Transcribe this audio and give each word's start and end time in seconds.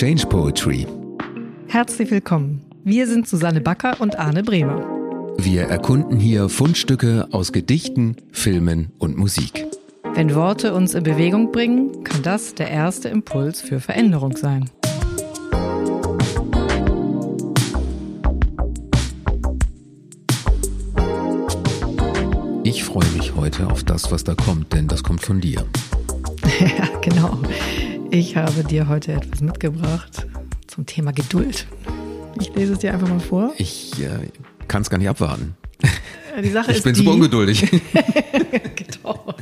Change 0.00 0.24
Poetry. 0.28 0.86
Herzlich 1.68 2.10
willkommen. 2.10 2.64
Wir 2.84 3.06
sind 3.06 3.28
Susanne 3.28 3.60
Backer 3.60 4.00
und 4.00 4.18
Arne 4.18 4.42
Bremer. 4.42 4.80
Wir 5.36 5.64
erkunden 5.64 6.18
hier 6.18 6.48
Fundstücke 6.48 7.28
aus 7.32 7.52
Gedichten, 7.52 8.16
Filmen 8.32 8.92
und 8.96 9.18
Musik. 9.18 9.66
Wenn 10.14 10.34
Worte 10.34 10.72
uns 10.72 10.94
in 10.94 11.02
Bewegung 11.02 11.52
bringen, 11.52 12.02
kann 12.02 12.22
das 12.22 12.54
der 12.54 12.70
erste 12.70 13.10
Impuls 13.10 13.60
für 13.60 13.78
Veränderung 13.78 14.38
sein. 14.38 14.70
Ich 22.64 22.84
freue 22.84 23.10
mich 23.18 23.34
heute 23.36 23.66
auf 23.66 23.84
das, 23.84 24.10
was 24.10 24.24
da 24.24 24.34
kommt, 24.34 24.72
denn 24.72 24.88
das 24.88 25.02
kommt 25.02 25.20
von 25.20 25.42
dir. 25.42 25.66
ja, 26.58 26.88
genau. 27.02 27.38
Ich 28.12 28.36
habe 28.36 28.64
dir 28.64 28.88
heute 28.88 29.12
etwas 29.12 29.40
mitgebracht 29.40 30.26
zum 30.66 30.84
Thema 30.84 31.12
Geduld. 31.12 31.66
Ich 32.40 32.52
lese 32.54 32.72
es 32.72 32.78
dir 32.80 32.92
einfach 32.92 33.08
mal 33.08 33.20
vor. 33.20 33.52
Ich 33.56 33.92
äh, 34.00 34.28
kann 34.66 34.82
es 34.82 34.90
gar 34.90 34.98
nicht 34.98 35.08
abwarten. 35.08 35.54
Die 36.42 36.50
Sache 36.50 36.72
ich 36.72 36.78
ist 36.78 36.84
bin 36.84 36.94
die, 36.94 37.00
super 37.00 37.12
ungeduldig. 37.12 37.60
genau. 38.76 39.34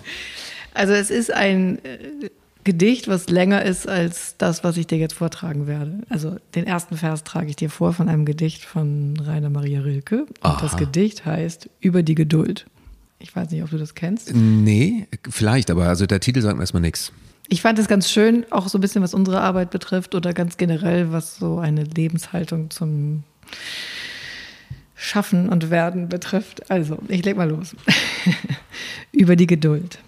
Also 0.74 0.92
es 0.92 1.10
ist 1.10 1.32
ein 1.32 1.78
äh, 1.84 2.28
Gedicht, 2.64 3.08
was 3.08 3.30
länger 3.30 3.62
ist 3.62 3.88
als 3.88 4.36
das, 4.36 4.64
was 4.64 4.76
ich 4.76 4.86
dir 4.86 4.98
jetzt 4.98 5.14
vortragen 5.14 5.66
werde. 5.66 6.00
Also 6.10 6.36
den 6.54 6.66
ersten 6.66 6.96
Vers 6.96 7.24
trage 7.24 7.48
ich 7.48 7.56
dir 7.56 7.70
vor 7.70 7.94
von 7.94 8.08
einem 8.08 8.26
Gedicht 8.26 8.64
von 8.64 9.14
Rainer 9.18 9.50
Maria 9.50 9.80
Rilke. 9.80 10.22
Und 10.24 10.36
Aha. 10.42 10.60
das 10.60 10.76
Gedicht 10.76 11.24
heißt 11.24 11.70
Über 11.80 12.02
die 12.02 12.14
Geduld. 12.14 12.66
Ich 13.18 13.34
weiß 13.34 13.50
nicht, 13.50 13.62
ob 13.62 13.70
du 13.70 13.78
das 13.78 13.94
kennst. 13.94 14.34
nee, 14.34 15.08
vielleicht, 15.28 15.70
aber 15.70 15.88
also 15.88 16.06
der 16.06 16.20
Titel 16.20 16.40
sagt 16.42 16.56
mir 16.56 16.62
erstmal 16.62 16.82
nichts. 16.82 17.12
Ich 17.50 17.62
fand 17.62 17.78
es 17.78 17.88
ganz 17.88 18.10
schön, 18.10 18.44
auch 18.50 18.68
so 18.68 18.76
ein 18.76 18.82
bisschen 18.82 19.02
was 19.02 19.14
unsere 19.14 19.40
Arbeit 19.40 19.70
betrifft 19.70 20.14
oder 20.14 20.34
ganz 20.34 20.58
generell, 20.58 21.12
was 21.12 21.36
so 21.36 21.58
eine 21.58 21.84
Lebenshaltung 21.84 22.68
zum 22.68 23.24
Schaffen 24.94 25.48
und 25.48 25.70
Werden 25.70 26.10
betrifft. 26.10 26.70
Also, 26.70 26.98
ich 27.08 27.24
leg 27.24 27.38
mal 27.38 27.48
los. 27.48 27.74
Über 29.12 29.34
die 29.34 29.46
Geduld. 29.46 29.98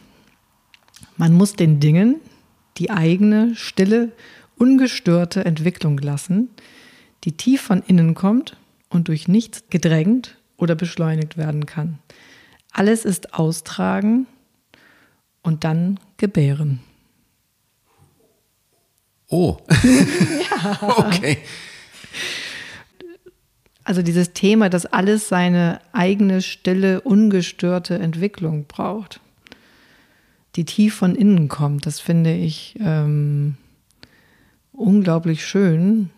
Man 1.16 1.32
muss 1.32 1.54
den 1.54 1.80
Dingen 1.80 2.16
die 2.76 2.90
eigene, 2.90 3.54
stille, 3.54 4.12
ungestörte 4.58 5.44
Entwicklung 5.44 5.96
lassen, 5.98 6.50
die 7.24 7.32
tief 7.32 7.62
von 7.62 7.82
innen 7.86 8.14
kommt 8.14 8.58
und 8.90 9.08
durch 9.08 9.28
nichts 9.28 9.64
gedrängt 9.70 10.36
oder 10.58 10.74
beschleunigt 10.74 11.38
werden 11.38 11.64
kann. 11.64 11.98
Alles 12.72 13.06
ist 13.06 13.32
austragen 13.32 14.26
und 15.42 15.64
dann 15.64 15.98
gebären. 16.18 16.80
Oh. 19.30 19.58
okay. 20.82 21.38
Also 23.84 24.02
dieses 24.02 24.32
Thema, 24.32 24.68
dass 24.68 24.86
alles 24.86 25.28
seine 25.28 25.80
eigene, 25.92 26.42
stille, 26.42 27.00
ungestörte 27.00 27.98
Entwicklung 27.98 28.66
braucht, 28.66 29.20
die 30.56 30.64
tief 30.64 30.94
von 30.94 31.14
innen 31.14 31.48
kommt, 31.48 31.86
das 31.86 32.00
finde 32.00 32.34
ich 32.34 32.76
ähm, 32.80 33.56
unglaublich 34.72 35.46
schön 35.46 36.10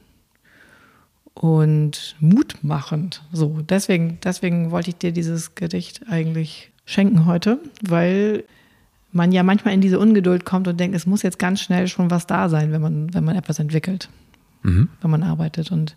und 1.35 2.17
mutmachend. 2.19 3.23
So, 3.33 3.61
deswegen, 3.63 4.19
deswegen 4.25 4.71
wollte 4.71 4.91
ich 4.91 4.97
dir 4.97 5.13
dieses 5.13 5.55
Gedicht 5.55 6.03
eigentlich 6.09 6.71
schenken 6.85 7.27
heute, 7.27 7.59
weil 7.83 8.45
man 9.13 9.31
ja 9.33 9.43
manchmal 9.43 9.75
in 9.75 9.81
diese 9.81 9.99
Ungeduld 9.99 10.45
kommt 10.45 10.67
und 10.69 10.81
denkt, 10.81 10.97
es 10.97 11.07
muss 11.07 11.23
jetzt 11.23 11.39
ganz 11.39 11.61
schnell 11.61 11.87
schon 11.89 12.11
was 12.11 12.27
da 12.27 12.49
sein, 12.49 12.73
wenn 12.73 12.81
man, 12.83 13.13
wenn 13.15 13.25
man 13.25 13.37
etwas 13.37 13.59
entwickelt, 13.59 14.09
Mhm. 14.63 14.89
wenn 15.01 15.11
man 15.11 15.23
arbeitet. 15.23 15.71
Und 15.71 15.97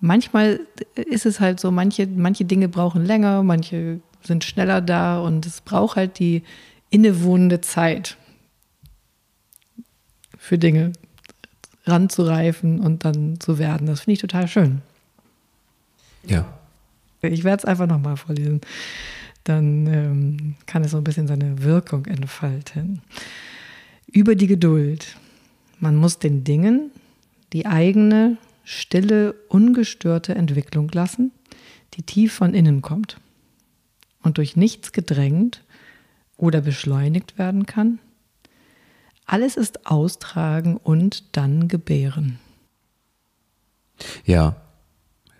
manchmal 0.00 0.60
ist 0.94 1.26
es 1.26 1.40
halt 1.40 1.60
so, 1.60 1.70
manche, 1.70 2.06
manche 2.06 2.44
Dinge 2.44 2.68
brauchen 2.68 3.04
länger, 3.04 3.42
manche 3.42 4.00
sind 4.22 4.44
schneller 4.44 4.80
da 4.80 5.20
und 5.20 5.46
es 5.46 5.60
braucht 5.60 5.96
halt 5.96 6.18
die 6.18 6.42
innewohnende 6.90 7.60
Zeit 7.60 8.16
für 10.38 10.58
Dinge 10.58 10.92
ranzureifen 11.86 12.80
und 12.80 13.04
dann 13.04 13.40
zu 13.40 13.58
werden. 13.58 13.86
Das 13.86 14.00
finde 14.00 14.12
ich 14.14 14.20
total 14.20 14.48
schön. 14.48 14.82
Ja. 16.24 16.46
Ich 17.22 17.44
werde 17.44 17.58
es 17.62 17.64
einfach 17.64 17.86
nochmal 17.86 18.16
vorlesen. 18.16 18.60
Dann 19.48 19.86
ähm, 19.86 20.54
kann 20.66 20.84
es 20.84 20.90
so 20.90 20.98
ein 20.98 21.04
bisschen 21.04 21.26
seine 21.26 21.62
Wirkung 21.62 22.04
entfalten. 22.04 23.00
Über 24.06 24.34
die 24.34 24.46
Geduld. 24.46 25.16
Man 25.80 25.96
muss 25.96 26.18
den 26.18 26.44
Dingen 26.44 26.90
die 27.54 27.64
eigene, 27.64 28.36
stille, 28.62 29.32
ungestörte 29.48 30.34
Entwicklung 30.34 30.90
lassen, 30.92 31.32
die 31.94 32.02
tief 32.02 32.34
von 32.34 32.52
innen 32.52 32.82
kommt 32.82 33.16
und 34.22 34.36
durch 34.36 34.54
nichts 34.54 34.92
gedrängt 34.92 35.64
oder 36.36 36.60
beschleunigt 36.60 37.38
werden 37.38 37.64
kann. 37.64 38.00
Alles 39.24 39.56
ist 39.56 39.86
austragen 39.86 40.76
und 40.76 41.36
dann 41.38 41.68
gebären. 41.68 42.38
Ja, 44.26 44.56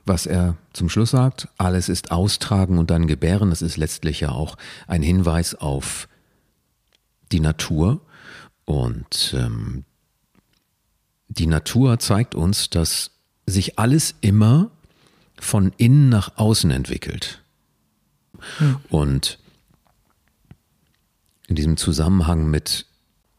was 0.08 0.26
er 0.26 0.56
zum 0.72 0.88
Schluss 0.88 1.10
sagt, 1.10 1.48
alles 1.58 1.88
ist 1.88 2.10
austragen 2.10 2.78
und 2.78 2.90
dann 2.90 3.06
gebären, 3.06 3.50
das 3.50 3.62
ist 3.62 3.76
letztlich 3.76 4.20
ja 4.20 4.30
auch 4.30 4.56
ein 4.86 5.02
Hinweis 5.02 5.54
auf 5.54 6.08
die 7.30 7.40
Natur. 7.40 8.00
Und 8.64 9.34
ähm, 9.36 9.84
die 11.28 11.46
Natur 11.46 11.98
zeigt 11.98 12.34
uns, 12.34 12.70
dass 12.70 13.12
sich 13.46 13.78
alles 13.78 14.14
immer 14.20 14.70
von 15.38 15.72
innen 15.76 16.08
nach 16.08 16.36
außen 16.36 16.70
entwickelt. 16.70 17.42
Und 18.88 19.38
in 21.46 21.56
diesem 21.56 21.76
Zusammenhang 21.76 22.50
mit 22.50 22.86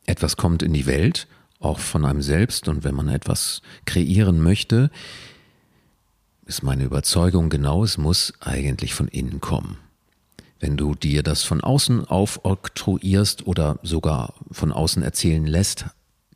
etwas 0.06 0.38
kommt 0.38 0.64
in 0.64 0.74
die 0.74 0.86
Welt, 0.86 1.28
auch 1.60 1.80
von 1.80 2.06
einem 2.06 2.22
selbst, 2.22 2.68
und 2.68 2.84
wenn 2.84 2.96
man 2.96 3.10
etwas 3.10 3.62
kreieren 3.86 4.42
möchte, 4.42 4.90
ist 6.50 6.64
meine 6.64 6.84
Überzeugung 6.84 7.50
genau, 7.50 7.84
es 7.84 8.00
muss 8.00 8.34
eigentlich 8.40 8.96
von 8.96 9.08
innen 9.08 9.40
kommen. 9.40 9.78
Wenn 10.60 10.78
du 10.78 10.96
dir 10.96 11.22
das 11.22 11.44
von 11.44 11.62
außen 11.62 12.06
aufoktroyierst 12.06 13.46
oder 13.46 13.78
sogar 13.84 14.34
von 14.52 14.72
außen 14.72 15.04
erzählen 15.04 15.46
lässt, 15.46 15.86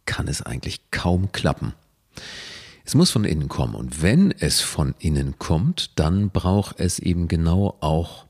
kann 0.06 0.28
es 0.28 0.44
eigentlich 0.44 0.92
kaum 0.92 1.32
klappen. 1.32 1.74
Es 2.86 2.94
muss 2.94 3.10
von 3.10 3.26
innen 3.26 3.50
kommen. 3.50 3.74
Und 3.74 4.04
wenn 4.04 4.30
es 4.30 4.62
von 4.62 4.94
innen 5.00 5.40
kommt, 5.40 5.98
dann 5.98 6.30
braucht 6.30 6.80
es 6.80 7.00
eben 7.00 7.28
genau 7.28 7.76
auch 7.80 8.28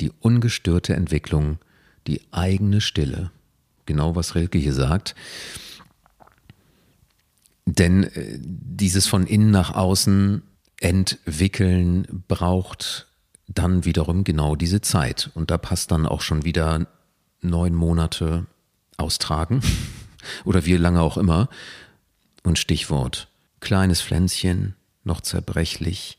die 0.00 0.10
ungestörte 0.20 0.94
Entwicklung, 0.94 1.58
die 2.06 2.22
eigene 2.30 2.80
Stille. 2.80 3.30
Genau 3.84 4.16
was 4.16 4.34
Rilke 4.34 4.56
hier 4.56 4.72
sagt. 4.72 5.14
Denn 7.66 8.04
äh, 8.04 8.38
dieses 8.40 9.06
von 9.06 9.26
innen 9.26 9.50
nach 9.50 9.74
außen 9.74 10.42
entwickeln 10.82 12.24
braucht 12.28 13.06
dann 13.46 13.84
wiederum 13.84 14.24
genau 14.24 14.56
diese 14.56 14.80
Zeit. 14.80 15.30
Und 15.34 15.50
da 15.50 15.58
passt 15.58 15.90
dann 15.90 16.06
auch 16.06 16.20
schon 16.20 16.44
wieder 16.44 16.86
neun 17.40 17.74
Monate 17.74 18.46
austragen 18.96 19.62
oder 20.44 20.64
wie 20.66 20.76
lange 20.76 21.00
auch 21.00 21.16
immer. 21.16 21.48
Und 22.42 22.58
Stichwort, 22.58 23.28
kleines 23.60 24.02
Pflänzchen, 24.02 24.74
noch 25.04 25.20
zerbrechlich, 25.20 26.18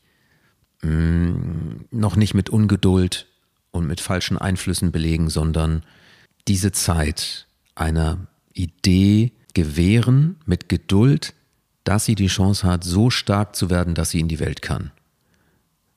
mh, 0.82 1.76
noch 1.90 2.16
nicht 2.16 2.34
mit 2.34 2.50
Ungeduld 2.50 3.26
und 3.70 3.86
mit 3.86 4.00
falschen 4.00 4.38
Einflüssen 4.38 4.92
belegen, 4.92 5.28
sondern 5.28 5.82
diese 6.48 6.72
Zeit 6.72 7.46
einer 7.74 8.26
Idee 8.52 9.32
gewähren 9.52 10.36
mit 10.46 10.68
Geduld, 10.68 11.34
dass 11.84 12.06
sie 12.06 12.14
die 12.14 12.26
Chance 12.26 12.66
hat, 12.66 12.82
so 12.82 13.10
stark 13.10 13.54
zu 13.54 13.70
werden, 13.70 13.94
dass 13.94 14.10
sie 14.10 14.20
in 14.20 14.28
die 14.28 14.40
Welt 14.40 14.62
kann. 14.62 14.90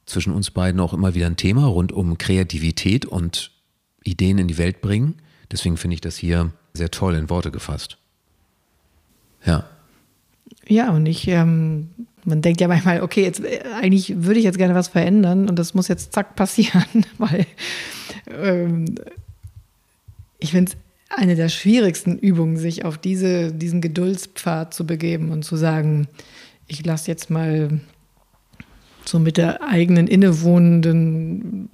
Zwischen 0.06 0.34
uns 0.34 0.52
beiden 0.52 0.80
auch 0.80 0.94
immer 0.94 1.16
wieder 1.16 1.26
ein 1.26 1.38
Thema 1.38 1.66
rund 1.66 1.92
um 1.92 2.18
Kreativität 2.18 3.06
und 3.06 3.52
Ideen 4.04 4.38
in 4.38 4.48
die 4.48 4.58
Welt 4.58 4.82
bringen. 4.82 5.16
Deswegen 5.52 5.78
finde 5.78 5.96
ich 5.96 6.02
das 6.02 6.18
hier 6.18 6.52
sehr 6.74 6.92
toll 6.92 7.16
in 7.16 7.30
Worte 7.30 7.52
gefasst. 7.52 7.98
Ja. 9.46 9.66
Ja, 10.68 10.92
und 10.92 11.06
ich, 11.06 11.28
ähm, 11.28 11.90
man 12.26 12.42
denkt 12.42 12.60
ja 12.62 12.68
manchmal, 12.68 13.02
okay, 13.02 13.24
jetzt 13.24 13.40
äh, 13.44 13.62
eigentlich 13.82 14.24
würde 14.24 14.40
ich 14.40 14.46
jetzt 14.46 14.58
gerne 14.58 14.76
was 14.76 14.90
verändern 14.90 15.50
und 15.50 15.58
das 15.58 15.74
muss 15.74 15.88
jetzt 15.88 16.14
zack 16.14 16.36
passieren, 16.36 17.06
weil 17.18 17.46
ähm, 18.30 18.96
ich 20.40 20.52
finde 20.52 20.72
es 20.72 20.78
eine 21.10 21.36
der 21.36 21.50
schwierigsten 21.50 22.18
Übungen, 22.18 22.58
sich 22.58 22.86
auf 22.86 22.98
diese, 22.98 23.54
diesen 23.54 23.82
Geduldspfad 23.82 24.74
zu 24.74 24.86
begeben 24.86 25.32
und 25.32 25.44
zu 25.44 25.56
sagen, 25.56 26.08
ich 26.68 26.86
lasse 26.86 27.10
jetzt 27.10 27.30
mal 27.30 27.80
so 29.06 29.20
mit 29.20 29.38
der 29.38 29.64
eigenen 29.64 30.08
innewohnenden 30.08 31.70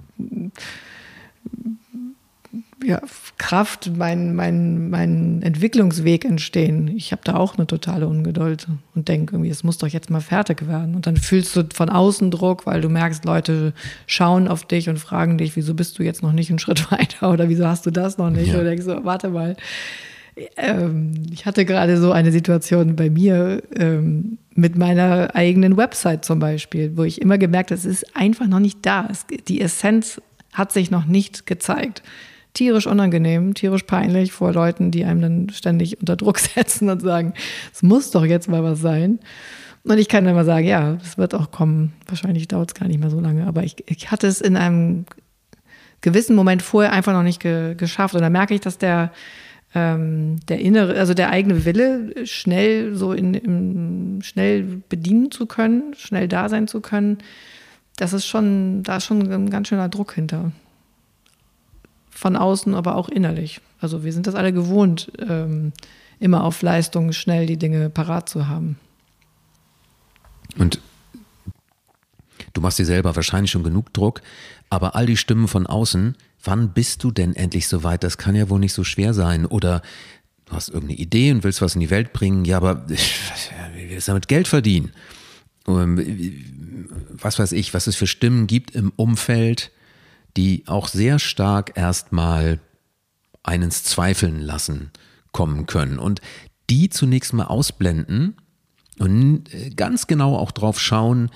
ja, 2.84 3.00
Kraft, 3.38 3.92
mein, 3.96 4.34
mein, 4.34 4.90
mein 4.90 5.40
Entwicklungsweg 5.42 6.24
entstehen. 6.24 6.88
Ich 6.88 7.12
habe 7.12 7.22
da 7.24 7.36
auch 7.36 7.56
eine 7.56 7.66
totale 7.66 8.06
Ungeduld 8.06 8.66
und 8.94 9.08
denke 9.08 9.34
irgendwie, 9.34 9.50
es 9.50 9.64
muss 9.64 9.78
doch 9.78 9.88
jetzt 9.88 10.10
mal 10.10 10.20
fertig 10.20 10.68
werden. 10.68 10.94
Und 10.94 11.06
dann 11.06 11.16
fühlst 11.16 11.56
du 11.56 11.64
von 11.72 11.88
außen 11.88 12.30
Druck, 12.30 12.66
weil 12.66 12.82
du 12.82 12.88
merkst, 12.88 13.24
Leute 13.24 13.72
schauen 14.06 14.48
auf 14.48 14.66
dich 14.66 14.88
und 14.88 14.98
fragen 14.98 15.38
dich, 15.38 15.56
wieso 15.56 15.74
bist 15.74 15.98
du 15.98 16.02
jetzt 16.02 16.22
noch 16.22 16.32
nicht 16.32 16.50
einen 16.50 16.58
Schritt 16.64 16.90
weiter 16.92 17.30
oder 17.30 17.48
wieso 17.48 17.66
hast 17.66 17.86
du 17.86 17.90
das 17.90 18.18
noch 18.18 18.30
nicht? 18.30 18.52
Ja. 18.52 18.58
Und 18.58 18.66
denkst 18.66 18.84
so, 18.84 19.04
warte 19.04 19.30
mal. 19.30 19.56
Ähm, 20.56 21.14
ich 21.32 21.46
hatte 21.46 21.64
gerade 21.64 21.96
so 21.96 22.12
eine 22.12 22.32
Situation 22.32 22.96
bei 22.96 23.08
mir 23.08 23.62
ähm, 23.76 24.38
mit 24.54 24.76
meiner 24.76 25.34
eigenen 25.34 25.76
Website 25.76 26.24
zum 26.24 26.40
Beispiel, 26.40 26.96
wo 26.96 27.04
ich 27.04 27.22
immer 27.22 27.38
gemerkt 27.38 27.70
habe, 27.70 27.78
es 27.78 27.84
ist 27.84 28.16
einfach 28.16 28.48
noch 28.48 28.58
nicht 28.58 28.78
da. 28.82 29.08
Es, 29.10 29.26
die 29.48 29.60
Essenz 29.60 30.20
hat 30.52 30.72
sich 30.72 30.90
noch 30.90 31.06
nicht 31.06 31.46
gezeigt 31.46 32.02
tierisch 32.54 32.86
unangenehm, 32.86 33.54
tierisch 33.54 33.82
peinlich 33.82 34.32
vor 34.32 34.52
Leuten, 34.52 34.90
die 34.90 35.04
einem 35.04 35.20
dann 35.20 35.50
ständig 35.50 36.00
unter 36.00 36.16
Druck 36.16 36.38
setzen 36.54 36.88
und 36.88 37.02
sagen, 37.02 37.34
es 37.72 37.82
muss 37.82 38.10
doch 38.10 38.24
jetzt 38.24 38.48
mal 38.48 38.62
was 38.62 38.80
sein. 38.80 39.18
Und 39.82 39.98
ich 39.98 40.08
kann 40.08 40.24
dann 40.24 40.34
mal 40.34 40.46
sagen, 40.46 40.66
ja, 40.66 40.96
es 41.02 41.18
wird 41.18 41.34
auch 41.34 41.50
kommen. 41.50 41.92
Wahrscheinlich 42.06 42.48
dauert 42.48 42.70
es 42.70 42.74
gar 42.74 42.88
nicht 42.88 43.00
mehr 43.00 43.10
so 43.10 43.20
lange. 43.20 43.46
Aber 43.46 43.64
ich, 43.64 43.76
ich 43.86 44.10
hatte 44.10 44.26
es 44.26 44.40
in 44.40 44.56
einem 44.56 45.04
gewissen 46.00 46.34
Moment 46.34 46.62
vorher 46.62 46.92
einfach 46.92 47.12
noch 47.12 47.22
nicht 47.22 47.40
ge 47.40 47.74
geschafft. 47.74 48.14
Und 48.14 48.22
da 48.22 48.30
merke 48.30 48.54
ich, 48.54 48.62
dass 48.62 48.78
der, 48.78 49.12
ähm, 49.74 50.40
der 50.48 50.60
innere, 50.60 50.98
also 50.98 51.12
der 51.12 51.28
eigene 51.28 51.66
Wille, 51.66 52.26
schnell 52.26 52.94
so 52.94 53.12
in, 53.12 53.34
in, 53.34 54.22
schnell 54.22 54.82
bedienen 54.88 55.30
zu 55.30 55.44
können, 55.44 55.92
schnell 55.98 56.28
da 56.28 56.48
sein 56.48 56.66
zu 56.66 56.80
können, 56.80 57.18
das 57.96 58.14
ist 58.14 58.26
schon, 58.26 58.82
da 58.84 58.96
ist 58.96 59.04
schon 59.04 59.30
ein 59.30 59.50
ganz 59.50 59.68
schöner 59.68 59.90
Druck 59.90 60.14
hinter 60.14 60.52
von 62.14 62.36
außen, 62.36 62.74
aber 62.74 62.96
auch 62.96 63.08
innerlich. 63.08 63.60
Also 63.80 64.04
wir 64.04 64.12
sind 64.12 64.26
das 64.26 64.34
alle 64.34 64.52
gewohnt, 64.52 65.12
ähm, 65.18 65.72
immer 66.20 66.44
auf 66.44 66.62
Leistung 66.62 67.12
schnell 67.12 67.46
die 67.46 67.58
Dinge 67.58 67.90
parat 67.90 68.28
zu 68.28 68.48
haben. 68.48 68.78
Und 70.56 70.80
du 72.52 72.60
machst 72.60 72.78
dir 72.78 72.86
selber 72.86 73.16
wahrscheinlich 73.16 73.50
schon 73.50 73.64
genug 73.64 73.92
Druck, 73.92 74.22
aber 74.70 74.94
all 74.94 75.06
die 75.06 75.16
Stimmen 75.16 75.48
von 75.48 75.66
außen, 75.66 76.16
wann 76.44 76.72
bist 76.72 77.02
du 77.02 77.10
denn 77.10 77.34
endlich 77.34 77.68
so 77.68 77.82
weit? 77.82 78.04
Das 78.04 78.16
kann 78.16 78.36
ja 78.36 78.48
wohl 78.48 78.60
nicht 78.60 78.72
so 78.72 78.84
schwer 78.84 79.12
sein. 79.12 79.44
Oder 79.46 79.82
du 80.46 80.52
hast 80.52 80.68
irgendeine 80.68 80.98
Idee 80.98 81.32
und 81.32 81.42
willst 81.44 81.60
was 81.62 81.74
in 81.74 81.80
die 81.80 81.90
Welt 81.90 82.12
bringen, 82.12 82.44
ja, 82.44 82.56
aber 82.56 82.88
wie 82.88 83.90
willst 83.90 84.08
du 84.08 84.12
damit 84.12 84.28
Geld 84.28 84.48
verdienen? 84.48 84.92
Ähm, 85.66 86.86
was 87.10 87.38
weiß 87.38 87.52
ich, 87.52 87.74
was 87.74 87.86
es 87.86 87.96
für 87.96 88.06
Stimmen 88.06 88.46
gibt 88.46 88.72
im 88.72 88.92
Umfeld, 88.96 89.70
die 90.36 90.64
auch 90.66 90.88
sehr 90.88 91.18
stark 91.18 91.72
erstmal 91.76 92.60
eines 93.42 93.84
Zweifeln 93.84 94.40
lassen 94.40 94.90
kommen 95.32 95.66
können. 95.66 95.98
Und 95.98 96.20
die 96.70 96.88
zunächst 96.88 97.32
mal 97.32 97.44
ausblenden 97.44 98.36
und 98.98 99.52
äh, 99.52 99.70
ganz 99.70 100.06
genau 100.06 100.36
auch 100.36 100.50
drauf 100.50 100.80
schauen, 100.80 101.30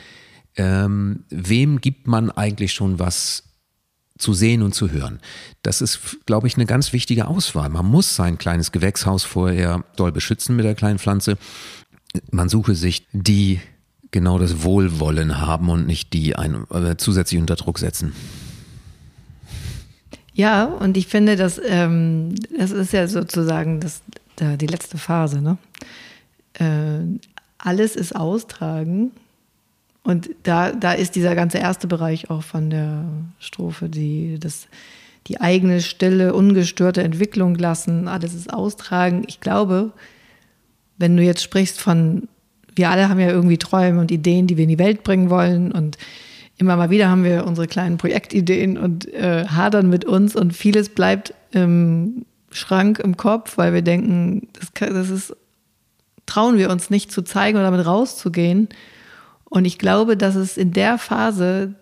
ähm, 0.57 1.25
wem 1.29 1.81
gibt 1.81 2.07
man 2.07 2.31
eigentlich 2.31 2.73
schon 2.73 2.99
was 2.99 3.45
zu 4.19 4.35
sehen 4.35 4.63
und 4.63 4.75
zu 4.75 4.91
hören. 4.91 5.21
Das 5.63 5.81
ist, 5.81 6.27
glaube 6.27 6.49
ich, 6.49 6.57
eine 6.57 6.67
ganz 6.67 6.93
wichtige 6.93 7.29
Auswahl. 7.29 7.69
Man 7.69 7.87
muss 7.87 8.17
sein 8.17 8.37
kleines 8.39 8.73
Gewächshaus 8.73 9.23
vorher 9.23 9.85
doll 9.97 10.11
beschützen 10.11 10.57
mit 10.57 10.65
der 10.65 10.75
kleinen 10.75 10.99
Pflanze. 10.99 11.39
Man 12.31 12.49
suche 12.49 12.75
sich 12.75 13.07
die 13.13 13.61
genau 14.11 14.39
das 14.39 14.63
Wohlwollen 14.63 15.41
haben 15.41 15.69
und 15.69 15.87
nicht 15.87 16.13
die 16.13 16.35
einen 16.35 16.69
äh, 16.71 16.97
zusätzlich 16.97 17.41
unter 17.41 17.57
Druck 17.57 17.79
setzen. 17.79 18.13
Ja, 20.39 20.67
und 20.67 20.97
ich 20.97 21.09
finde, 21.09 21.35
dass 21.35 21.61
ähm, 21.67 22.37
das 22.57 22.71
ist 22.71 22.93
ja 22.93 23.09
sozusagen 23.09 23.81
das, 23.81 24.03
die 24.39 24.69
letzte 24.69 24.97
Phase. 24.97 25.43
Ne? 25.43 25.59
Äh, 26.55 27.19
alles 27.59 27.97
ist 27.97 28.15
austragen. 28.15 29.11
Und 30.05 30.31
da, 30.45 30.71
da 30.71 30.93
ist 30.93 31.17
dieser 31.17 31.35
ganze 31.35 31.59
erste 31.59 31.89
Bereich 31.89 32.31
auch 32.31 32.45
von 32.45 32.71
der 32.71 33.05
Strophe, 33.41 33.89
die, 33.89 34.39
das, 34.39 34.69
die 35.27 35.41
eigene 35.41 35.81
stille, 35.81 36.33
ungestörte 36.33 37.03
Entwicklung 37.03 37.57
lassen, 37.57 38.07
alles 38.07 38.33
ist 38.33 38.53
austragen. 38.53 39.25
Ich 39.27 39.41
glaube, 39.41 39.91
wenn 40.99 41.17
du 41.17 41.23
jetzt 41.25 41.43
sprichst 41.43 41.81
von, 41.81 42.29
wir 42.77 42.91
alle 42.91 43.09
haben 43.09 43.19
ja 43.19 43.29
irgendwie 43.29 43.59
Träume 43.59 44.01
und 44.01 44.13
Ideen, 44.13 44.47
die 44.47 44.57
wir 44.57 44.63
in 44.63 44.71
die 44.71 44.79
Welt 44.79 45.03
bringen 45.03 45.31
wollen 45.31 45.73
und 45.73 45.99
immer 46.59 46.77
mal 46.77 46.91
wieder 46.91 47.09
haben 47.09 47.25
wir 47.25 47.47
unsere 47.47 47.69
kleinen 47.69 47.99
Projektideen 47.99 48.77
und 48.77 49.13
äh, 49.15 49.47
hadern 49.47 49.89
mit 49.89 50.05
uns 50.05 50.37
und 50.37 50.53
vieles 50.53 50.89
bleibt 50.89 51.33
im 51.53 52.27
Schrank 52.51 52.99
im 52.99 53.17
Kopf, 53.17 53.57
weil 53.57 53.73
wir 53.73 53.83
denken, 53.83 54.49
das, 54.53 54.73
das 54.93 55.11
ist, 55.11 55.37
trauen 56.27 56.59
wir 56.59 56.71
uns 56.71 56.91
nicht 56.91 57.13
zu 57.13 57.23
zeigen 57.23 57.57
oder 57.57 57.71
damit 57.71 57.87
rauszugehen. 57.87 58.69
Und 59.45 59.65
ich 59.65 59.79
glaube, 59.79 60.17
dass 60.17 60.35
es 60.35 60.57
in 60.57 60.73
der 60.73 60.99
Phase, 60.99 61.75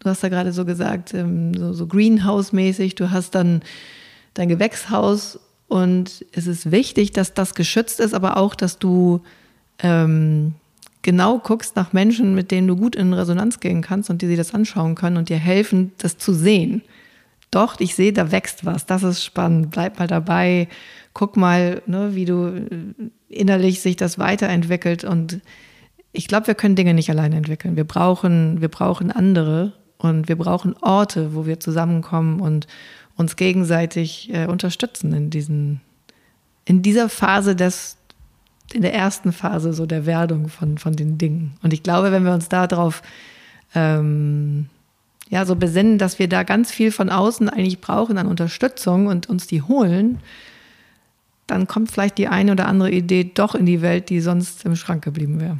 du 0.00 0.10
hast 0.10 0.22
ja 0.22 0.28
gerade 0.28 0.52
so 0.52 0.64
gesagt, 0.64 1.14
ähm, 1.14 1.54
so, 1.54 1.72
so 1.72 1.86
Greenhouse-mäßig, 1.86 2.94
du 2.94 3.10
hast 3.10 3.34
dann 3.34 3.62
dein 4.34 4.48
Gewächshaus 4.48 5.40
und 5.66 6.24
es 6.32 6.46
ist 6.46 6.70
wichtig, 6.70 7.12
dass 7.12 7.32
das 7.32 7.54
geschützt 7.54 8.00
ist, 8.00 8.14
aber 8.14 8.36
auch, 8.36 8.54
dass 8.54 8.78
du 8.78 9.22
ähm, 9.78 10.54
genau 11.02 11.38
guckst 11.38 11.76
nach 11.76 11.92
Menschen, 11.92 12.34
mit 12.34 12.50
denen 12.50 12.68
du 12.68 12.76
gut 12.76 12.96
in 12.96 13.12
Resonanz 13.12 13.60
gehen 13.60 13.82
kannst 13.82 14.10
und 14.10 14.22
die 14.22 14.26
sich 14.26 14.36
das 14.36 14.54
anschauen 14.54 14.94
können 14.94 15.16
und 15.16 15.28
dir 15.28 15.38
helfen, 15.38 15.92
das 15.98 16.18
zu 16.18 16.32
sehen. 16.32 16.82
Doch, 17.50 17.80
ich 17.80 17.94
sehe, 17.94 18.12
da 18.12 18.30
wächst 18.30 18.64
was. 18.64 18.86
Das 18.86 19.02
ist 19.02 19.24
spannend. 19.24 19.70
Bleib 19.70 19.98
mal 19.98 20.06
dabei. 20.06 20.68
Guck 21.14 21.36
mal, 21.36 21.82
ne, 21.86 22.14
wie 22.14 22.24
du 22.24 22.46
äh, 22.46 23.10
innerlich 23.28 23.80
sich 23.80 23.96
das 23.96 24.18
weiterentwickelt. 24.18 25.02
Und 25.02 25.40
ich 26.12 26.28
glaube, 26.28 26.46
wir 26.46 26.54
können 26.54 26.76
Dinge 26.76 26.94
nicht 26.94 27.10
alleine 27.10 27.36
entwickeln. 27.36 27.76
Wir 27.76 27.84
brauchen, 27.84 28.60
wir 28.60 28.68
brauchen 28.68 29.10
andere 29.10 29.72
und 29.98 30.28
wir 30.28 30.36
brauchen 30.36 30.76
Orte, 30.80 31.34
wo 31.34 31.46
wir 31.46 31.58
zusammenkommen 31.58 32.40
und 32.40 32.68
uns 33.16 33.36
gegenseitig 33.36 34.32
äh, 34.32 34.46
unterstützen 34.46 35.12
in 35.12 35.30
diesen, 35.30 35.80
in 36.64 36.82
dieser 36.82 37.08
Phase 37.08 37.56
des, 37.56 37.96
in 38.74 38.82
der 38.82 38.94
ersten 38.94 39.32
Phase 39.32 39.72
so 39.72 39.86
der 39.86 40.06
Werdung 40.06 40.48
von, 40.48 40.78
von 40.78 40.94
den 40.94 41.18
Dingen. 41.18 41.52
Und 41.62 41.72
ich 41.72 41.82
glaube, 41.82 42.12
wenn 42.12 42.24
wir 42.24 42.32
uns 42.32 42.48
darauf 42.48 43.02
ähm, 43.74 44.66
ja, 45.28 45.44
so 45.44 45.56
besinnen, 45.56 45.98
dass 45.98 46.18
wir 46.18 46.28
da 46.28 46.42
ganz 46.42 46.70
viel 46.72 46.90
von 46.90 47.08
außen 47.08 47.48
eigentlich 47.48 47.80
brauchen 47.80 48.18
an 48.18 48.26
Unterstützung 48.26 49.06
und 49.06 49.28
uns 49.28 49.46
die 49.46 49.62
holen, 49.62 50.18
dann 51.46 51.66
kommt 51.66 51.90
vielleicht 51.90 52.18
die 52.18 52.28
eine 52.28 52.52
oder 52.52 52.66
andere 52.66 52.90
Idee 52.90 53.30
doch 53.34 53.54
in 53.54 53.66
die 53.66 53.82
Welt, 53.82 54.08
die 54.08 54.20
sonst 54.20 54.64
im 54.64 54.76
Schrank 54.76 55.04
geblieben 55.04 55.40
wäre. 55.40 55.58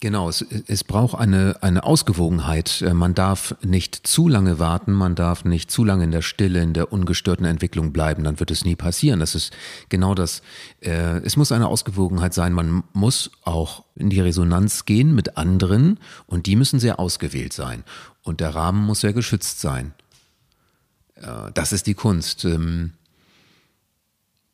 Genau, 0.00 0.30
es, 0.30 0.40
es 0.66 0.82
braucht 0.82 1.14
eine, 1.14 1.56
eine 1.60 1.84
Ausgewogenheit. 1.84 2.80
Äh, 2.80 2.94
man 2.94 3.14
darf 3.14 3.54
nicht 3.62 4.06
zu 4.06 4.28
lange 4.28 4.58
warten, 4.58 4.92
man 4.92 5.14
darf 5.14 5.44
nicht 5.44 5.70
zu 5.70 5.84
lange 5.84 6.04
in 6.04 6.10
der 6.10 6.22
Stille, 6.22 6.62
in 6.62 6.72
der 6.72 6.90
ungestörten 6.90 7.44
Entwicklung 7.44 7.92
bleiben, 7.92 8.24
dann 8.24 8.40
wird 8.40 8.50
es 8.50 8.64
nie 8.64 8.76
passieren. 8.76 9.20
Das 9.20 9.34
ist 9.34 9.52
genau 9.90 10.14
das. 10.14 10.40
Äh, 10.80 11.18
es 11.18 11.36
muss 11.36 11.52
eine 11.52 11.68
Ausgewogenheit 11.68 12.32
sein, 12.32 12.54
man 12.54 12.82
muss 12.94 13.30
auch 13.44 13.84
in 13.94 14.08
die 14.08 14.20
Resonanz 14.20 14.86
gehen 14.86 15.14
mit 15.14 15.36
anderen 15.36 16.00
und 16.26 16.46
die 16.46 16.56
müssen 16.56 16.80
sehr 16.80 16.98
ausgewählt 16.98 17.52
sein. 17.52 17.84
Und 18.22 18.40
der 18.40 18.54
Rahmen 18.54 18.82
muss 18.82 19.00
sehr 19.00 19.12
geschützt 19.12 19.60
sein. 19.60 19.92
Äh, 21.16 21.52
das 21.52 21.72
ist 21.72 21.86
die 21.86 21.94
Kunst. 21.94 22.46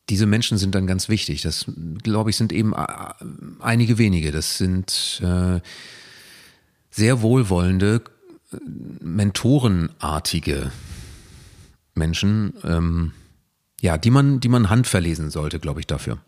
Diese 0.09 0.27
Menschen 0.27 0.57
sind 0.57 0.75
dann 0.75 0.87
ganz 0.87 1.09
wichtig. 1.09 1.43
Das, 1.43 1.67
glaube 2.03 2.31
ich, 2.31 2.37
sind 2.37 2.53
eben 2.53 2.73
äh, 2.73 2.87
einige 3.61 3.99
wenige. 3.99 4.31
Das 4.31 4.59
sind 4.59 5.21
äh, 5.23 5.61
sehr 6.91 7.23
wohlwollende, 7.23 8.03
mentorenartige 9.01 10.71
Menschen, 11.95 12.53
ähm, 12.65 13.13
ja, 13.81 13.99
die 13.99 14.11
man, 14.11 14.41
die 14.41 14.49
man 14.49 14.71
handverlesen 14.71 15.31
sollte, 15.31 15.59
glaube 15.59 15.81
ich, 15.81 15.87
dafür. 15.87 16.19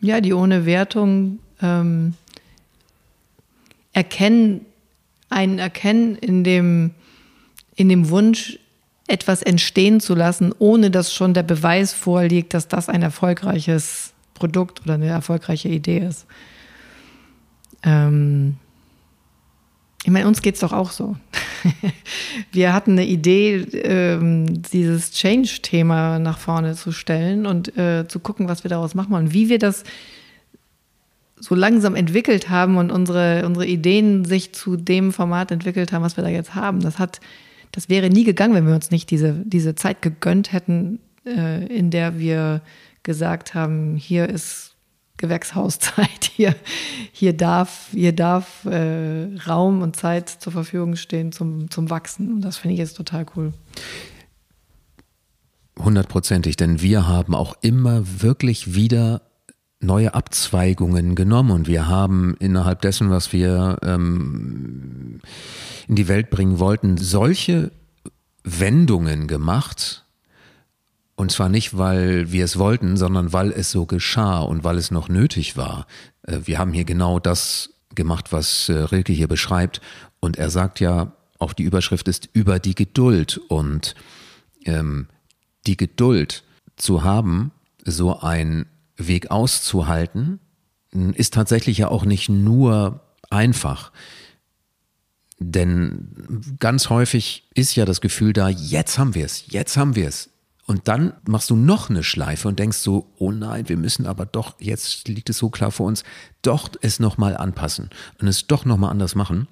Ja, 0.00 0.20
die 0.20 0.32
ohne 0.32 0.66
Wertung 0.66 1.38
ähm, 1.60 2.14
erkennen, 3.92 4.66
einen 5.28 5.58
erkennen 5.58 6.16
in 6.16 6.44
dem, 6.44 6.90
in 7.76 7.88
dem 7.88 8.08
Wunsch, 8.10 8.58
etwas 9.12 9.42
entstehen 9.42 10.00
zu 10.00 10.14
lassen, 10.14 10.54
ohne 10.58 10.90
dass 10.90 11.12
schon 11.12 11.34
der 11.34 11.42
Beweis 11.42 11.92
vorliegt, 11.92 12.54
dass 12.54 12.66
das 12.66 12.88
ein 12.88 13.02
erfolgreiches 13.02 14.14
Produkt 14.32 14.80
oder 14.82 14.94
eine 14.94 15.08
erfolgreiche 15.08 15.68
Idee 15.68 15.98
ist. 15.98 16.24
Ähm 17.82 18.56
ich 20.04 20.10
meine, 20.10 20.26
uns 20.26 20.40
geht 20.40 20.54
es 20.54 20.60
doch 20.60 20.72
auch 20.72 20.90
so. 20.90 21.14
Wir 22.52 22.72
hatten 22.72 22.92
eine 22.92 23.06
Idee, 23.06 23.56
ähm, 23.84 24.62
dieses 24.62 25.12
Change-Thema 25.12 26.18
nach 26.18 26.38
vorne 26.38 26.74
zu 26.74 26.90
stellen 26.90 27.44
und 27.44 27.76
äh, 27.76 28.08
zu 28.08 28.18
gucken, 28.18 28.48
was 28.48 28.64
wir 28.64 28.68
daraus 28.70 28.94
machen 28.94 29.14
und 29.14 29.32
wie 29.34 29.48
wir 29.48 29.58
das 29.58 29.84
so 31.38 31.54
langsam 31.54 31.94
entwickelt 31.94 32.48
haben 32.48 32.78
und 32.78 32.90
unsere, 32.90 33.44
unsere 33.46 33.66
Ideen 33.66 34.24
sich 34.24 34.54
zu 34.54 34.76
dem 34.76 35.12
Format 35.12 35.50
entwickelt 35.50 35.92
haben, 35.92 36.02
was 36.02 36.16
wir 36.16 36.24
da 36.24 36.30
jetzt 36.30 36.54
haben. 36.54 36.80
Das 36.80 36.98
hat 36.98 37.20
das 37.72 37.88
wäre 37.88 38.10
nie 38.10 38.24
gegangen, 38.24 38.54
wenn 38.54 38.66
wir 38.66 38.74
uns 38.74 38.90
nicht 38.90 39.10
diese, 39.10 39.42
diese 39.44 39.74
Zeit 39.74 40.02
gegönnt 40.02 40.52
hätten, 40.52 41.00
äh, 41.26 41.66
in 41.66 41.90
der 41.90 42.18
wir 42.18 42.60
gesagt 43.02 43.54
haben, 43.54 43.96
hier 43.96 44.28
ist 44.28 44.76
Gewächshauszeit, 45.16 46.24
hier, 46.36 46.54
hier 47.12 47.32
darf, 47.32 47.88
hier 47.92 48.12
darf 48.12 48.64
äh, 48.66 49.34
Raum 49.46 49.82
und 49.82 49.96
Zeit 49.96 50.28
zur 50.28 50.52
Verfügung 50.52 50.96
stehen 50.96 51.32
zum, 51.32 51.70
zum 51.70 51.90
Wachsen. 51.90 52.34
Und 52.34 52.40
das 52.42 52.58
finde 52.58 52.74
ich 52.74 52.78
jetzt 52.78 52.96
total 52.96 53.26
cool. 53.36 53.52
Hundertprozentig, 55.78 56.56
denn 56.56 56.82
wir 56.82 57.08
haben 57.08 57.34
auch 57.34 57.56
immer 57.62 58.02
wirklich 58.20 58.74
wieder 58.74 59.22
neue 59.82 60.14
Abzweigungen 60.14 61.14
genommen 61.14 61.50
und 61.50 61.66
wir 61.66 61.88
haben 61.88 62.36
innerhalb 62.38 62.80
dessen, 62.82 63.10
was 63.10 63.32
wir 63.32 63.78
ähm, 63.82 65.20
in 65.88 65.96
die 65.96 66.08
Welt 66.08 66.30
bringen 66.30 66.58
wollten, 66.58 66.96
solche 66.96 67.72
Wendungen 68.44 69.26
gemacht, 69.26 70.02
und 71.14 71.30
zwar 71.30 71.48
nicht, 71.48 71.76
weil 71.76 72.32
wir 72.32 72.44
es 72.44 72.58
wollten, 72.58 72.96
sondern 72.96 73.32
weil 73.32 73.52
es 73.52 73.70
so 73.70 73.86
geschah 73.86 74.40
und 74.40 74.64
weil 74.64 74.76
es 74.76 74.90
noch 74.90 75.08
nötig 75.08 75.56
war. 75.56 75.86
Äh, 76.22 76.40
wir 76.44 76.58
haben 76.58 76.72
hier 76.72 76.84
genau 76.84 77.18
das 77.18 77.70
gemacht, 77.94 78.32
was 78.32 78.68
äh, 78.68 78.72
Rilke 78.72 79.12
hier 79.12 79.28
beschreibt. 79.28 79.80
Und 80.20 80.36
er 80.36 80.50
sagt 80.50 80.80
ja, 80.80 81.12
auch 81.38 81.52
die 81.52 81.64
Überschrift 81.64 82.08
ist 82.08 82.28
über 82.32 82.58
die 82.58 82.74
Geduld. 82.74 83.40
Und 83.48 83.94
ähm, 84.64 85.06
die 85.66 85.76
Geduld 85.76 86.44
zu 86.76 87.04
haben, 87.04 87.52
so 87.84 88.18
ein 88.20 88.66
Weg 89.06 89.30
auszuhalten, 89.30 90.40
ist 90.92 91.34
tatsächlich 91.34 91.78
ja 91.78 91.88
auch 91.88 92.04
nicht 92.04 92.28
nur 92.28 93.00
einfach. 93.30 93.92
Denn 95.38 96.56
ganz 96.60 96.88
häufig 96.90 97.48
ist 97.54 97.74
ja 97.74 97.84
das 97.84 98.00
Gefühl 98.00 98.32
da, 98.32 98.48
jetzt 98.48 98.98
haben 98.98 99.14
wir 99.14 99.24
es, 99.24 99.44
jetzt 99.48 99.76
haben 99.76 99.96
wir 99.96 100.08
es. 100.08 100.30
Und 100.66 100.86
dann 100.86 101.14
machst 101.26 101.50
du 101.50 101.56
noch 101.56 101.90
eine 101.90 102.04
Schleife 102.04 102.46
und 102.46 102.58
denkst 102.58 102.78
so, 102.78 103.12
oh 103.18 103.32
nein, 103.32 103.68
wir 103.68 103.76
müssen 103.76 104.06
aber 104.06 104.26
doch, 104.26 104.54
jetzt 104.60 105.08
liegt 105.08 105.28
es 105.28 105.38
so 105.38 105.50
klar 105.50 105.72
vor 105.72 105.86
uns, 105.86 106.04
doch 106.42 106.70
es 106.80 107.00
nochmal 107.00 107.36
anpassen 107.36 107.90
und 108.20 108.28
es 108.28 108.46
doch 108.46 108.64
nochmal 108.64 108.90
anders 108.90 109.14
machen. 109.14 109.48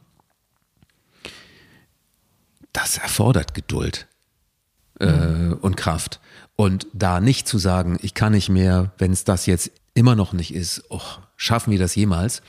Das 2.73 2.99
erfordert 2.99 3.55
Geduld 3.55 4.07
äh, 5.01 5.11
mhm. 5.11 5.55
und 5.55 5.77
Kraft. 5.77 6.21
Und 6.61 6.89
da 6.93 7.21
nicht 7.21 7.49
zu 7.49 7.57
sagen, 7.57 7.99
ich 8.03 8.13
kann 8.13 8.33
nicht 8.33 8.51
mehr, 8.51 8.93
wenn 8.99 9.13
es 9.13 9.25
das 9.25 9.47
jetzt 9.47 9.71
immer 9.95 10.15
noch 10.15 10.35
nicht 10.35 10.53
ist, 10.53 10.85
oh, 10.91 11.01
schaffen 11.35 11.71
wir 11.71 11.79
das 11.79 11.95
jemals? 11.95 12.43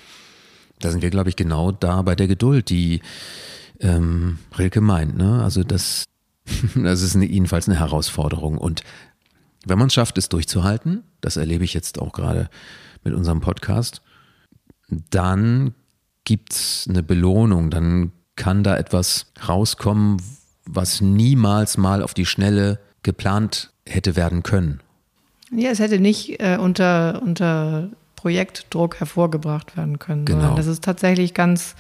Da 0.81 0.91
sind 0.91 1.01
wir, 1.01 1.09
glaube 1.09 1.29
ich, 1.29 1.37
genau 1.37 1.71
da 1.71 2.01
bei 2.01 2.13
der 2.13 2.27
Geduld, 2.27 2.69
die 2.69 2.99
ähm, 3.79 4.39
Rilke 4.59 4.81
meint. 4.81 5.15
Ne? 5.15 5.41
Also 5.41 5.63
das, 5.63 6.09
das 6.75 7.01
ist 7.03 7.15
eine, 7.15 7.25
jedenfalls 7.25 7.69
eine 7.69 7.79
Herausforderung. 7.79 8.57
Und 8.57 8.83
wenn 9.65 9.79
man 9.79 9.87
es 9.87 9.93
schafft, 9.93 10.17
es 10.17 10.27
durchzuhalten, 10.27 11.05
das 11.21 11.37
erlebe 11.37 11.63
ich 11.63 11.73
jetzt 11.73 11.97
auch 11.97 12.11
gerade 12.11 12.49
mit 13.05 13.13
unserem 13.13 13.39
Podcast, 13.39 14.01
dann 14.89 15.73
gibt 16.25 16.51
es 16.51 16.85
eine 16.89 17.01
Belohnung, 17.01 17.69
dann 17.69 18.11
kann 18.35 18.61
da 18.61 18.75
etwas 18.75 19.31
rauskommen, 19.47 20.21
was 20.65 20.99
niemals 20.99 21.77
mal 21.77 22.03
auf 22.03 22.13
die 22.13 22.25
Schnelle 22.25 22.77
geplant 23.03 23.71
hätte 23.87 24.15
werden 24.15 24.43
können. 24.43 24.81
Ja, 25.51 25.69
es 25.69 25.79
hätte 25.79 25.99
nicht 25.99 26.39
äh, 26.39 26.57
unter, 26.57 27.21
unter 27.21 27.89
Projektdruck 28.15 28.99
hervorgebracht 28.99 29.75
werden 29.75 29.99
können. 29.99 30.25
Genau. 30.25 30.55
Das 30.55 30.67
ist 30.67 30.83
tatsächlich 30.83 31.33
ganz 31.33 31.75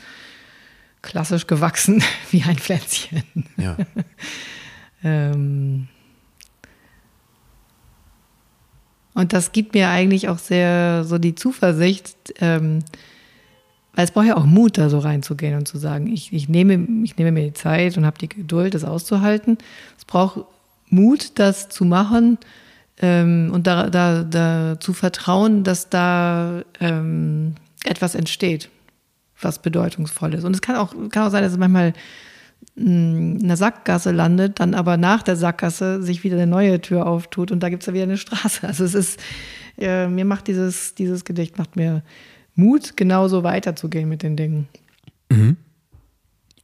klassisch 1.01 1.47
gewachsen 1.47 2.03
wie 2.31 2.43
ein 2.43 2.57
Pflänzchen. 2.57 3.23
Ja. 3.57 3.77
ähm, 5.03 5.87
und 9.13 9.33
das 9.33 9.51
gibt 9.51 9.73
mir 9.73 9.89
eigentlich 9.89 10.29
auch 10.29 10.39
sehr 10.39 11.03
so 11.03 11.17
die 11.17 11.35
Zuversicht, 11.35 12.33
ähm, 12.39 12.79
weil 13.93 14.05
es 14.05 14.11
braucht 14.11 14.27
ja 14.27 14.37
auch 14.37 14.45
Mut, 14.45 14.77
da 14.77 14.89
so 14.89 14.99
reinzugehen 14.99 15.57
und 15.57 15.67
zu 15.67 15.77
sagen, 15.77 16.07
ich, 16.07 16.31
ich, 16.33 16.47
nehme, 16.47 16.87
ich 17.03 17.17
nehme 17.17 17.31
mir 17.31 17.43
die 17.43 17.53
Zeit 17.53 17.97
und 17.97 18.05
habe 18.05 18.17
die 18.17 18.29
Geduld, 18.29 18.73
das 18.73 18.83
auszuhalten. 18.83 19.57
Es 19.97 20.05
braucht 20.05 20.45
Mut, 20.91 21.39
das 21.39 21.69
zu 21.69 21.85
machen 21.85 22.37
ähm, 23.01 23.49
und 23.51 23.65
da, 23.65 23.89
da, 23.89 24.23
da 24.23 24.79
zu 24.79 24.93
vertrauen, 24.93 25.63
dass 25.63 25.89
da 25.89 26.61
ähm, 26.79 27.55
etwas 27.83 28.13
entsteht, 28.13 28.69
was 29.41 29.61
bedeutungsvoll 29.61 30.35
ist. 30.35 30.43
Und 30.43 30.53
es 30.53 30.61
kann 30.61 30.75
auch, 30.75 30.93
kann 31.09 31.23
auch 31.23 31.31
sein, 31.31 31.43
dass 31.43 31.53
es 31.53 31.57
manchmal 31.57 31.93
in 32.75 33.39
einer 33.43 33.57
Sackgasse 33.57 34.11
landet, 34.11 34.59
dann 34.59 34.75
aber 34.75 34.97
nach 34.97 35.23
der 35.23 35.35
Sackgasse 35.35 36.03
sich 36.03 36.23
wieder 36.23 36.35
eine 36.35 36.47
neue 36.47 36.79
Tür 36.79 37.07
auftut 37.07 37.51
und 37.51 37.61
da 37.61 37.69
gibt 37.69 37.83
es 37.83 37.87
ja 37.87 37.93
wieder 37.93 38.03
eine 38.03 38.17
Straße. 38.17 38.61
Also 38.67 38.83
es 38.83 38.93
ist, 38.93 39.19
äh, 39.77 40.07
mir 40.07 40.25
macht 40.25 40.47
dieses, 40.47 40.93
dieses 40.93 41.25
Gedicht 41.25 41.57
macht 41.57 41.75
mir 41.75 42.03
Mut, 42.53 42.97
genauso 42.97 43.43
weiterzugehen 43.43 44.07
mit 44.09 44.23
den 44.23 44.35
Dingen. 44.35 44.67
Mhm. 45.29 45.57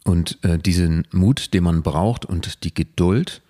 Und 0.03 0.37
äh, 0.43 0.57
diesen 0.57 1.05
Mut, 1.11 1.53
den 1.53 1.63
man 1.63 1.81
braucht 1.81 2.25
und 2.25 2.63
die 2.63 2.73
Geduld, 2.73 3.41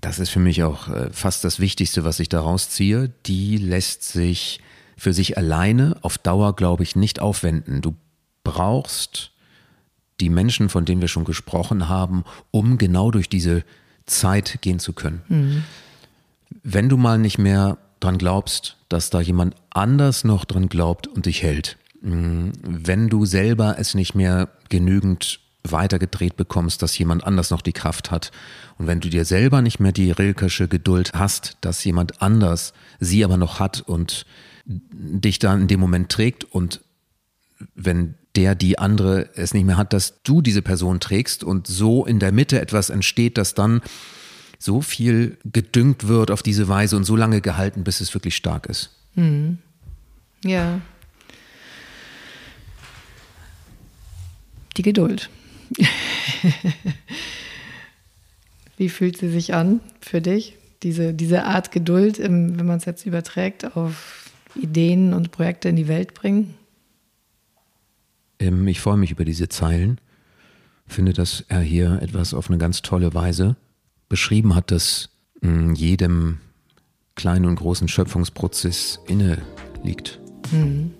das 0.00 0.18
ist 0.18 0.30
für 0.30 0.40
mich 0.40 0.62
auch 0.62 0.88
äh, 0.88 1.10
fast 1.10 1.44
das 1.44 1.60
Wichtigste, 1.60 2.04
was 2.04 2.20
ich 2.20 2.28
daraus 2.28 2.70
ziehe, 2.70 3.10
die 3.26 3.56
lässt 3.56 4.04
sich 4.04 4.60
für 4.96 5.12
sich 5.12 5.36
alleine 5.36 5.96
auf 6.02 6.18
Dauer, 6.18 6.56
glaube 6.56 6.82
ich, 6.82 6.96
nicht 6.96 7.20
aufwenden. 7.20 7.80
Du 7.80 7.94
brauchst 8.44 9.32
die 10.20 10.30
Menschen, 10.30 10.68
von 10.68 10.84
denen 10.84 11.00
wir 11.00 11.08
schon 11.08 11.24
gesprochen 11.24 11.88
haben, 11.88 12.24
um 12.50 12.78
genau 12.78 13.10
durch 13.10 13.28
diese 13.28 13.64
Zeit 14.06 14.58
gehen 14.62 14.78
zu 14.78 14.92
können. 14.92 15.22
Mhm. 15.28 15.64
Wenn 16.62 16.88
du 16.88 16.96
mal 16.96 17.18
nicht 17.18 17.38
mehr 17.38 17.78
dran 18.00 18.18
glaubst, 18.18 18.76
dass 18.88 19.10
da 19.10 19.20
jemand 19.20 19.54
anders 19.70 20.24
noch 20.24 20.44
dran 20.44 20.68
glaubt 20.68 21.06
und 21.06 21.26
dich 21.26 21.42
hält, 21.42 21.76
mm, 22.00 22.50
wenn 22.62 23.08
du 23.08 23.26
selber 23.26 23.76
es 23.78 23.94
nicht 23.94 24.14
mehr 24.14 24.48
genügend 24.68 25.40
weitergedreht 25.64 26.36
bekommst, 26.36 26.82
dass 26.82 26.96
jemand 26.98 27.24
anders 27.24 27.50
noch 27.50 27.62
die 27.62 27.72
Kraft 27.72 28.10
hat. 28.10 28.30
Und 28.78 28.86
wenn 28.86 29.00
du 29.00 29.08
dir 29.08 29.24
selber 29.24 29.62
nicht 29.62 29.80
mehr 29.80 29.92
die 29.92 30.10
Rilkersche 30.10 30.68
Geduld 30.68 31.12
hast, 31.14 31.56
dass 31.60 31.82
jemand 31.84 32.22
anders 32.22 32.72
sie 33.00 33.24
aber 33.24 33.36
noch 33.36 33.60
hat 33.60 33.80
und 33.80 34.24
dich 34.64 35.38
dann 35.38 35.62
in 35.62 35.68
dem 35.68 35.80
Moment 35.80 36.10
trägt 36.10 36.44
und 36.44 36.80
wenn 37.74 38.14
der 38.36 38.54
die 38.54 38.78
andere 38.78 39.30
es 39.34 39.52
nicht 39.52 39.64
mehr 39.64 39.76
hat, 39.76 39.92
dass 39.92 40.22
du 40.22 40.42
diese 40.42 40.62
Person 40.62 41.00
trägst 41.00 41.42
und 41.42 41.66
so 41.66 42.06
in 42.06 42.20
der 42.20 42.30
Mitte 42.30 42.60
etwas 42.60 42.90
entsteht, 42.90 43.36
das 43.36 43.54
dann 43.54 43.80
so 44.58 44.80
viel 44.80 45.38
gedüngt 45.44 46.06
wird 46.06 46.30
auf 46.30 46.42
diese 46.42 46.68
Weise 46.68 46.96
und 46.96 47.04
so 47.04 47.16
lange 47.16 47.40
gehalten, 47.40 47.84
bis 47.84 48.00
es 48.00 48.14
wirklich 48.14 48.36
stark 48.36 48.66
ist. 48.66 48.90
Hm. 49.14 49.58
Ja. 50.44 50.80
Die 54.76 54.82
Geduld. 54.82 55.30
Wie 58.76 58.88
fühlt 58.88 59.18
sie 59.18 59.28
sich 59.28 59.54
an 59.54 59.80
für 60.00 60.20
dich? 60.20 60.56
Diese, 60.82 61.12
diese 61.12 61.44
Art 61.44 61.72
Geduld, 61.72 62.20
wenn 62.20 62.54
man 62.54 62.78
es 62.78 62.84
jetzt 62.84 63.04
überträgt 63.06 63.76
auf 63.76 64.30
Ideen 64.54 65.12
und 65.12 65.32
Projekte 65.32 65.68
in 65.68 65.76
die 65.76 65.88
Welt 65.88 66.14
bringen? 66.14 66.54
Ähm, 68.38 68.66
ich 68.68 68.80
freue 68.80 68.96
mich 68.96 69.10
über 69.10 69.24
diese 69.24 69.48
Zeilen. 69.48 70.00
Finde, 70.86 71.12
dass 71.12 71.44
er 71.48 71.60
hier 71.60 72.00
etwas 72.00 72.32
auf 72.32 72.48
eine 72.48 72.58
ganz 72.58 72.82
tolle 72.82 73.12
Weise 73.12 73.56
beschrieben 74.08 74.54
hat, 74.54 74.70
das 74.70 75.10
mm, 75.42 75.74
jedem 75.74 76.38
kleinen 77.14 77.44
und 77.46 77.56
großen 77.56 77.88
Schöpfungsprozess 77.88 79.00
inne 79.06 79.42
liegt. 79.82 80.20
Mhm. 80.52 80.92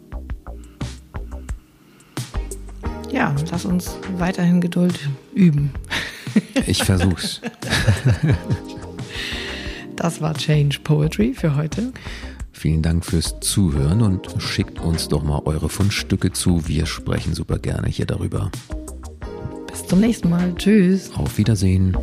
Ja, 3.18 3.34
lass 3.50 3.64
uns 3.64 3.96
weiterhin 4.16 4.60
Geduld 4.60 4.96
üben. 5.34 5.72
Ich 6.66 6.84
versuch's. 6.84 7.40
Das 9.96 10.20
war 10.20 10.34
Change 10.34 10.78
Poetry 10.84 11.34
für 11.34 11.56
heute. 11.56 11.92
Vielen 12.52 12.80
Dank 12.80 13.04
fürs 13.04 13.40
Zuhören 13.40 14.02
und 14.02 14.40
schickt 14.40 14.78
uns 14.78 15.08
doch 15.08 15.24
mal 15.24 15.42
eure 15.46 15.68
Fundstücke 15.68 16.30
zu. 16.30 16.68
Wir 16.68 16.86
sprechen 16.86 17.34
super 17.34 17.58
gerne 17.58 17.88
hier 17.88 18.06
darüber. 18.06 18.52
Bis 19.66 19.84
zum 19.84 19.98
nächsten 19.98 20.30
Mal. 20.30 20.54
Tschüss. 20.54 21.10
Auf 21.16 21.38
Wiedersehen. 21.38 21.96